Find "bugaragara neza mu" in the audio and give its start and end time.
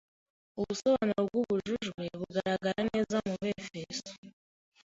2.19-3.33